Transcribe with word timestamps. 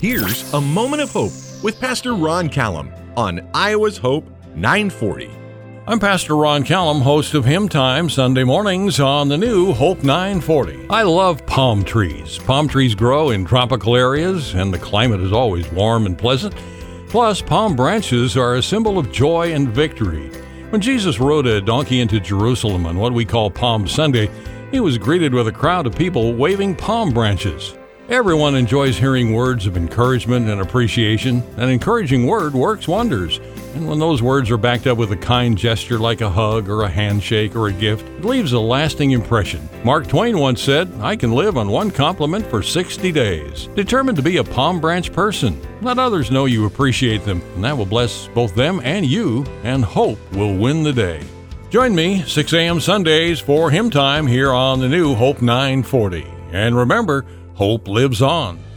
Here's 0.00 0.54
a 0.54 0.60
moment 0.60 1.02
of 1.02 1.10
hope 1.10 1.32
with 1.60 1.80
Pastor 1.80 2.14
Ron 2.14 2.48
Callum 2.48 2.92
on 3.16 3.50
Iowa's 3.52 3.98
Hope 3.98 4.24
940. 4.54 5.28
I'm 5.88 5.98
Pastor 5.98 6.36
Ron 6.36 6.62
Callum, 6.62 7.00
host 7.00 7.34
of 7.34 7.44
Hymn 7.44 7.68
Time 7.68 8.08
Sunday 8.08 8.44
mornings 8.44 9.00
on 9.00 9.28
the 9.28 9.36
new 9.36 9.72
Hope 9.72 10.04
940. 10.04 10.86
I 10.88 11.02
love 11.02 11.44
palm 11.46 11.82
trees. 11.82 12.38
Palm 12.38 12.68
trees 12.68 12.94
grow 12.94 13.30
in 13.30 13.44
tropical 13.44 13.96
areas, 13.96 14.54
and 14.54 14.72
the 14.72 14.78
climate 14.78 15.18
is 15.18 15.32
always 15.32 15.68
warm 15.72 16.06
and 16.06 16.16
pleasant. 16.16 16.54
Plus, 17.08 17.42
palm 17.42 17.74
branches 17.74 18.36
are 18.36 18.54
a 18.54 18.62
symbol 18.62 19.00
of 19.00 19.10
joy 19.10 19.52
and 19.52 19.68
victory. 19.68 20.28
When 20.70 20.80
Jesus 20.80 21.18
rode 21.18 21.48
a 21.48 21.60
donkey 21.60 21.98
into 21.98 22.20
Jerusalem 22.20 22.86
on 22.86 22.98
what 22.98 23.12
we 23.12 23.24
call 23.24 23.50
Palm 23.50 23.88
Sunday, 23.88 24.30
he 24.70 24.78
was 24.78 24.96
greeted 24.96 25.34
with 25.34 25.48
a 25.48 25.52
crowd 25.52 25.88
of 25.88 25.96
people 25.96 26.34
waving 26.34 26.76
palm 26.76 27.10
branches. 27.10 27.74
Everyone 28.08 28.54
enjoys 28.54 28.96
hearing 28.96 29.34
words 29.34 29.66
of 29.66 29.76
encouragement 29.76 30.48
and 30.48 30.62
appreciation. 30.62 31.42
An 31.58 31.68
encouraging 31.68 32.26
word 32.26 32.54
works 32.54 32.88
wonders. 32.88 33.36
And 33.74 33.86
when 33.86 33.98
those 33.98 34.22
words 34.22 34.50
are 34.50 34.56
backed 34.56 34.86
up 34.86 34.96
with 34.96 35.12
a 35.12 35.16
kind 35.16 35.58
gesture 35.58 35.98
like 35.98 36.22
a 36.22 36.30
hug 36.30 36.70
or 36.70 36.84
a 36.84 36.88
handshake 36.88 37.54
or 37.54 37.68
a 37.68 37.72
gift, 37.72 38.08
it 38.08 38.24
leaves 38.24 38.54
a 38.54 38.58
lasting 38.58 39.10
impression. 39.10 39.68
Mark 39.84 40.06
Twain 40.06 40.38
once 40.38 40.62
said, 40.62 40.90
I 41.02 41.16
can 41.16 41.32
live 41.32 41.58
on 41.58 41.68
one 41.68 41.90
compliment 41.90 42.46
for 42.46 42.62
60 42.62 43.12
days. 43.12 43.66
Determined 43.74 44.16
to 44.16 44.22
be 44.22 44.38
a 44.38 44.44
palm 44.44 44.80
branch 44.80 45.12
person. 45.12 45.60
Let 45.82 45.98
others 45.98 46.30
know 46.30 46.46
you 46.46 46.64
appreciate 46.64 47.26
them, 47.26 47.42
and 47.56 47.64
that 47.64 47.76
will 47.76 47.84
bless 47.84 48.28
both 48.28 48.54
them 48.54 48.80
and 48.84 49.04
you, 49.04 49.44
and 49.64 49.84
hope 49.84 50.18
will 50.32 50.56
win 50.56 50.82
the 50.82 50.94
day. 50.94 51.22
Join 51.68 51.94
me 51.94 52.22
6 52.22 52.54
a.m. 52.54 52.80
Sundays 52.80 53.38
for 53.38 53.70
Hymn 53.70 53.90
Time 53.90 54.26
here 54.26 54.50
on 54.50 54.80
the 54.80 54.88
new 54.88 55.14
Hope 55.14 55.42
940. 55.42 56.26
And 56.52 56.74
remember, 56.74 57.26
hope 57.58 57.88
lives 57.88 58.22
on. 58.22 58.67